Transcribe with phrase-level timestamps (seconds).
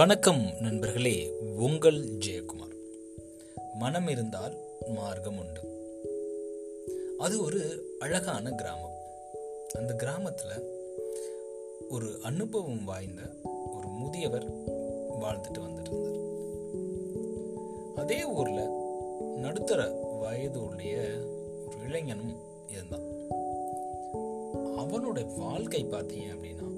[0.00, 2.74] வணக்கம் நண்பர்களே உங்கள் ஜெயக்குமார்.
[3.74, 4.56] மனம் இருந்தால்
[4.88, 5.60] மார்க்கம் உண்டு.
[7.18, 8.94] அது ஒரு அழகான கிராமம்.
[9.74, 10.62] அந்த கிராமத்துல
[11.88, 13.22] ஒரு அனுபவம் வாய்ந்த
[13.72, 14.52] ஒரு முதியவர்
[15.20, 16.18] வாழ்ந்துட்டு வந்துட்டு இருந்தார்
[17.94, 18.68] அதே ஊர்ல
[19.36, 19.88] நடுத்தர
[20.20, 20.96] வயது உடைய
[21.66, 22.36] ஒரு இளைஞனும்
[22.68, 23.04] இருந்தான்.
[24.54, 26.68] அவனோட வாழ்க்கை பார்த்தீங்க அப்படின்னா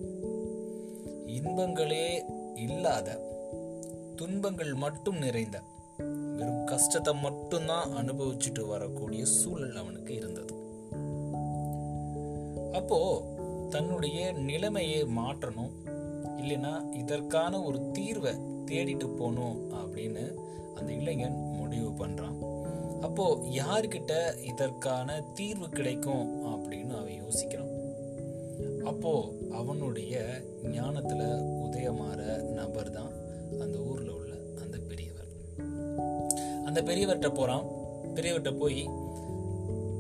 [1.27, 3.20] இன்பங்களே இல்லாத
[4.16, 5.62] துன்பங்கள் மட்டும் நிறைந்த
[6.37, 10.55] வெறும் கஷ்டத்தை மட்டும்தான் அனுபவிச்சுட்டு வரக்கூடிய சூழல் அவனுக்கு இருந்தது.
[12.73, 13.23] அப்போ
[13.70, 15.70] தன்னுடைய நிலைமையை மாற்றணும்
[16.37, 18.33] இல்லைன்னா இதற்கான ஒரு தீர்வை
[18.66, 20.34] தேடிட்டு போகணும் அப்படின்னு
[20.74, 22.37] அந்த இளைஞன் முடிவு பண்றான்.
[23.01, 27.71] அப்போ யார்கிட்ட இதற்கான தீர்வு கிடைக்கும் அப்படின்னு அவன் யோசிக்கிறான்.
[28.84, 31.23] அப்போ அவனுடைய ஞானத்துல
[36.73, 37.65] அந்த பெரியவர்கிட்ட போகிறான்
[38.15, 38.90] பெரியவர்கிட்ட போய்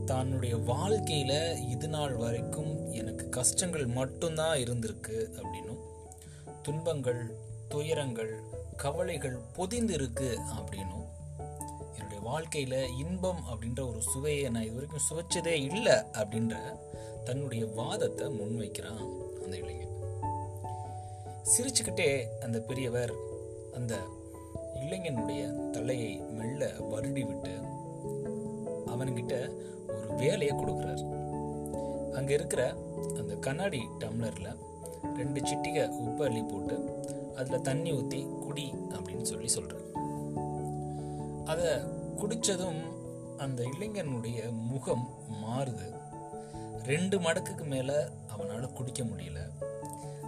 [0.06, 5.78] தன்னுடைய வாழ்க்கையில் இது நாள் வரைக்கும் எனக்கு கஷ்டங்கள் மட்டும்தான் இருந்திருக்கு அப்படின்னும்.
[6.62, 7.36] துன்பங்கள்
[7.68, 8.42] துயரங்கள்
[8.76, 11.06] கவலைகள் பொதிந்து இருக்கு அப்படின்னும்.
[11.94, 16.56] என்னுடைய வாழ்க்கையில் இன்பம் அப்படின்ற ஒரு சுவையை நான் இது வரைக்கும் சுவைச்சதே இல்லை அப்படின்ற
[17.24, 19.04] தன்னுடைய வாதத்தை முன்வைக்கிறான்
[19.44, 19.94] அந்த இளைஞன்.
[21.52, 23.12] சிரிச்சுக்கிட்டே அந்த பெரியவர்
[23.74, 23.96] அந்த
[24.82, 27.54] இளைஞனுடைய தலையை மெல்ல வருடி விட்டு
[28.86, 29.34] அவன்கிட்ட
[29.88, 31.04] ஒரு வேலையை கொடுக்குறார்.
[32.12, 32.74] அங்க இருக்கிற
[33.16, 34.56] அந்த கண்ணாடி டம்ளர்ல
[35.16, 36.76] ரெண்டு சிட்டிகை உப்பு அள்ளி போட்டு
[37.36, 39.80] அதுல தண்ணி ஊத்தி குடி அப்படின்னு சொல்லி சொல்கிறார்
[41.44, 41.70] அதை
[42.20, 42.82] குடிச்சதும்
[43.36, 45.08] அந்த இளைஞனுடைய முகம்
[45.44, 45.88] மாறுது.
[46.82, 49.40] ரெண்டு மடக்குக்கு மேல அவனால குடிக்க முடியல.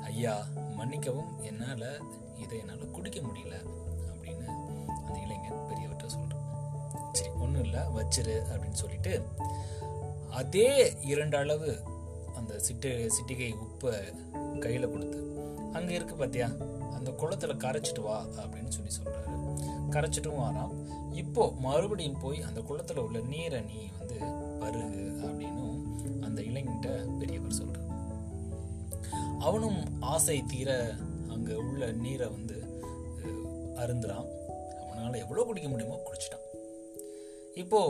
[0.03, 0.35] ஐயா
[0.77, 1.93] மன்னிக்கவும் என்னால
[2.37, 3.57] இதை என்னால் குடிக்க முடியல.
[7.55, 9.13] ஒன்றும் இல்லை வச்சிரு அப்படின்னு சொல்லிட்டு
[10.39, 10.71] அதே
[11.11, 11.69] இரண்டு அளவு
[12.39, 13.93] அந்த சிட்டு சிட்டிகை உப்பை
[14.65, 15.19] கையில் கொடுத்து
[15.79, 16.49] அங்கே இருக்கு பார்த்தியா
[16.97, 19.33] அந்த குளத்துல கரைச்சிட்டு வா அப்படின்னு சொல்லி சொல்கிறாரு
[19.95, 20.73] கரைச்சிட்டும் வாராம்.
[21.23, 24.19] இப்போ மறுபடியும் போய் அந்த குளத்துல உள்ள நீரை நீ வந்து
[24.63, 25.65] பருகு அப்படின்னு
[26.29, 27.91] அந்த இளைஞன்ட்ட பெரியவர் சொல்கிறார்
[29.49, 29.81] அவனும்
[30.15, 30.71] ஆசை தீர
[31.35, 32.59] அங்கே உள்ள நீரை வந்து
[33.83, 34.29] அருந்துறான்.
[34.83, 36.44] அவனால் எவ்வளோ குடிக்க முடியுமோ குடிச்சிட்டான்.
[37.63, 37.81] இப்போ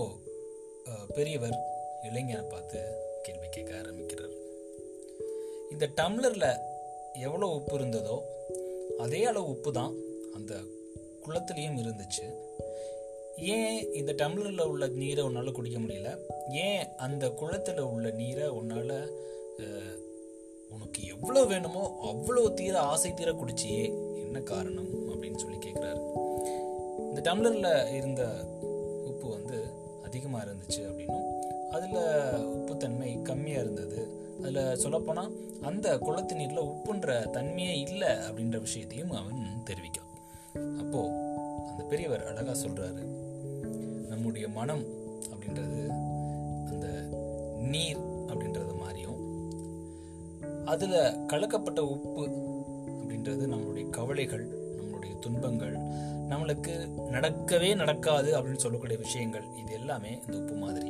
[1.16, 1.54] பெரியவர்
[2.08, 2.80] இளைஞனை பார்த்து
[3.24, 4.34] கேள்வி கேட்க ஆரம்பிக்கிறார்.
[5.72, 6.50] இந்த டம்ளரில்
[7.26, 8.16] எவ்வளோ உப்பு இருந்ததோ
[9.04, 9.94] அதே அளவு உப்பு தான்
[10.36, 10.54] அந்த
[11.24, 12.26] குளத்துலேயும் இருந்துச்சு.
[13.54, 16.10] ஏன் இந்த டம்ளரில் உள்ள நீரை உன்னால் குடிக்க முடியல?
[16.66, 18.96] ஏன் அந்த குளத்தில் உள்ள நீரை உன்னால்
[20.74, 23.84] உனக்கு எவ்வளோ வேணுமோ அவ்வளோ தீர ஆசை தீர குடிச்சியே
[24.24, 24.90] என்ன காரணம்?
[25.12, 26.02] அப்படின்னு சொல்லி கேட்குறாரு.
[27.08, 28.22] இந்த டம்ளரில் இருந்த
[30.14, 31.28] அதிகமாக இருந்துச்சு அப்படின்னும்
[31.70, 32.02] அதில்
[32.56, 34.00] உப்புத்தன்மை கம்மியாக இருந்தது.
[34.42, 35.30] அதில் சொல்லப்போனால்
[35.60, 40.10] அந்த குளத்து நீரில் உப்புன்ற தன்மையே இல்லை அப்படின்ற விஷயத்தையும் அவன் தெரிவிக்கான்.
[40.78, 41.14] அப்போது
[41.70, 43.02] அந்த பெரியவர் அழகாக சொல்கிறாரு
[44.08, 44.84] நம்முடைய மனம்
[45.32, 45.80] அப்படின்றது
[46.68, 46.86] அந்த
[47.72, 49.20] நீர் அப்படின்றது மாதிரியும்
[50.64, 52.26] அதில் கலக்கப்பட்ட உப்பு
[53.00, 54.46] அப்படின்றது நம்மளுடைய கவலைகள்
[55.04, 55.76] நம்மளுடைய துன்பங்கள்
[56.28, 60.88] நம்மளுக்கு நடக்கவே நடக்காது அப்படின்னு சொல்லக்கூடிய விஷயங்கள் இது எல்லாமே இந்த உப்பு மாதிரி.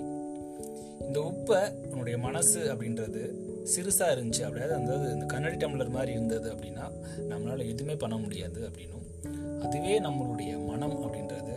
[1.00, 3.22] இந்த உப்பை நம்முடைய மனசு அப்படின்றது
[3.64, 6.90] சிறுசாக இருந்துச்சு அப்படியாது அதாவது இந்த கண்ணாடி டம்ளர் மாதிரி இருந்தது அப்படின்னா
[7.28, 9.62] நம்மளால் எதுவுமே பண்ண முடியாது அப்படின்னும்.
[9.62, 11.56] அதுவே நம்மளுடைய மனம் அப்படின்றது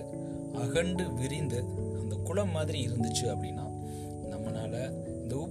[0.54, 1.64] அகண்டு விரிந்து
[2.02, 3.67] அந்த குளம் மாதிரி இருந்துச்சு அப்படின்னா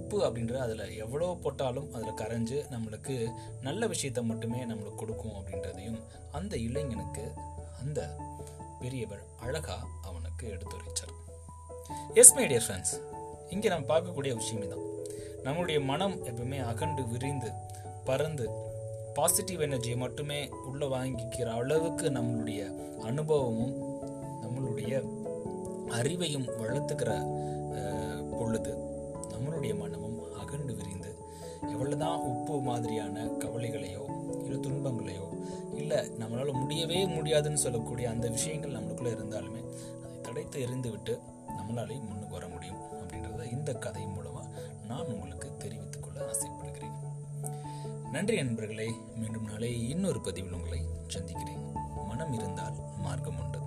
[0.07, 5.97] உப்பு அப்படின்றது அதில் எவ்வளோ போட்டாலும் அதில் கரைஞ்சு நம்மளுக்கு நல்ல விஷயத்த மட்டுமே நம்மளுக்கு கொடுக்கும் அப்படின்றதையும்
[6.31, 7.31] அந்த இளைஞனுக்கு
[7.79, 7.99] அந்த
[8.79, 11.13] பெரியவர் அழகா அவனுக்கு எடுத்துரைச்சார்.
[12.13, 12.93] எஸ் மை டியர் ஃப்ரெண்ட்ஸ்
[13.49, 14.85] இங்கே நம்ம பார்க்கக்கூடிய விஷயமே தான்
[15.43, 17.51] நம்மளுடைய மனம் எப்பவுமே அகண்டு விரிந்து
[18.05, 18.47] பறந்து
[19.13, 22.61] பாசிட்டிவ் எனர்ஜியை மட்டுமே உள்ளே வாங்கிக்கிற அளவுக்கு நம்மளுடைய
[23.03, 23.75] அனுபவமும்
[24.43, 24.93] நம்மளுடைய
[25.91, 27.11] அறிவையும் வளர்த்துக்கிற
[28.37, 28.71] பொழுது
[29.37, 31.15] நம்மளுடைய மனமும் அகண்டு விரிந்து
[31.61, 34.03] எவ்வளவுதான் உப்பு மாதிரியான கவலைகளையோ
[34.43, 35.25] இல்லை துன்பங்களையோ
[35.75, 39.61] இல்லை நம்மளால் முடியவே முடியாதுன்னு சொல்லக்கூடிய அந்த விஷயங்கள் நம்மளுக்குள்ள இருந்தாலுமே
[40.03, 41.19] அதை தடைத்து எறிந்து விட்டு
[41.57, 44.47] நம்மளாலே முன்னுக்கு வர முடியும் அப்படின்றத இந்த கதை மூலமாக
[44.87, 46.95] நான் உங்களுக்கு தெரிவித்துக் கொள்ள ஆசைப்படுகிறேன்.
[48.11, 51.63] நன்றி நண்பர்களே மீண்டும் நாளை இன்னொரு பதிவில் உங்களை சந்திக்கிறேன்.
[52.07, 53.61] மனம் இருந்தால் மார்க்கம் உண்டு.